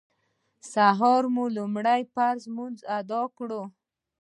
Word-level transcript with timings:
سهار 0.71 1.23
مو 1.33 1.43
لومړی 1.57 2.01
فرض 2.13 2.41
لمونځ 2.49 2.77
اداء 2.97 3.25
کړ. 3.37 3.49